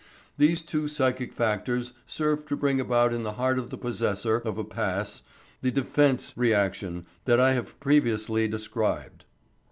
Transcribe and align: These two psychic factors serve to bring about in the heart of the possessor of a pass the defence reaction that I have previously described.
These 0.39 0.63
two 0.63 0.87
psychic 0.87 1.31
factors 1.31 1.93
serve 2.07 2.47
to 2.47 2.55
bring 2.57 2.81
about 2.81 3.13
in 3.13 3.21
the 3.21 3.33
heart 3.33 3.59
of 3.59 3.69
the 3.69 3.77
possessor 3.77 4.37
of 4.37 4.57
a 4.57 4.63
pass 4.63 5.21
the 5.61 5.69
defence 5.69 6.33
reaction 6.35 7.05
that 7.25 7.39
I 7.39 7.53
have 7.53 7.79
previously 7.79 8.47
described. 8.47 9.25